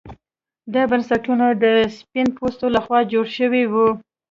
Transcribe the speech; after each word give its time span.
دا 0.73 0.83
بنسټونه 0.91 1.45
د 1.63 1.65
سپین 1.97 2.27
پوستو 2.37 2.65
لخوا 2.75 2.99
جوړ 3.11 3.25
شوي 3.37 3.63
وو. 3.71 3.87